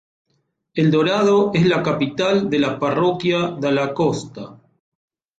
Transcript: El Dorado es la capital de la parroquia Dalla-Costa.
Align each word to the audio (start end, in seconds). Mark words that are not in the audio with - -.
El 0.73 0.89
Dorado 0.89 1.51
es 1.53 1.67
la 1.67 1.83
capital 1.83 2.49
de 2.49 2.57
la 2.57 2.79
parroquia 2.79 3.55
Dalla-Costa. 3.59 4.59